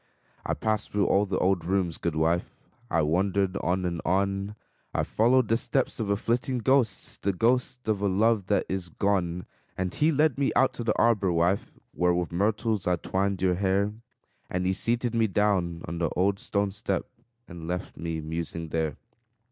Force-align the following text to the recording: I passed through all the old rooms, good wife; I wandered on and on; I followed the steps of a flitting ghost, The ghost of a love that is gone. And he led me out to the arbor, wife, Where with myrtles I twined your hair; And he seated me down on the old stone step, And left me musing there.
I 0.43 0.55
passed 0.55 0.89
through 0.91 1.05
all 1.05 1.27
the 1.27 1.37
old 1.37 1.63
rooms, 1.63 1.99
good 1.99 2.15
wife; 2.15 2.55
I 2.89 3.03
wandered 3.03 3.55
on 3.57 3.85
and 3.85 4.01
on; 4.03 4.55
I 4.95 5.03
followed 5.03 5.47
the 5.47 5.57
steps 5.57 5.99
of 5.99 6.09
a 6.09 6.15
flitting 6.15 6.57
ghost, 6.57 7.21
The 7.21 7.31
ghost 7.31 7.87
of 7.87 8.01
a 8.01 8.07
love 8.07 8.47
that 8.47 8.65
is 8.67 8.89
gone. 8.89 9.45
And 9.77 9.93
he 9.93 10.11
led 10.11 10.39
me 10.39 10.51
out 10.55 10.73
to 10.73 10.83
the 10.83 10.97
arbor, 10.97 11.31
wife, 11.31 11.69
Where 11.91 12.15
with 12.15 12.31
myrtles 12.31 12.87
I 12.87 12.95
twined 12.95 13.43
your 13.43 13.53
hair; 13.53 13.93
And 14.49 14.65
he 14.65 14.73
seated 14.73 15.13
me 15.13 15.27
down 15.27 15.83
on 15.87 15.99
the 15.99 16.09
old 16.15 16.39
stone 16.39 16.71
step, 16.71 17.05
And 17.47 17.67
left 17.67 17.95
me 17.95 18.21
musing 18.21 18.69
there. 18.69 18.97